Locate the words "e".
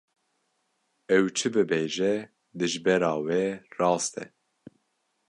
4.23-4.25